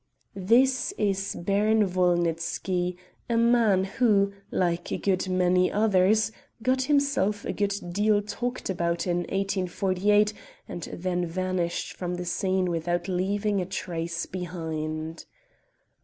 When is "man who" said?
3.37-4.33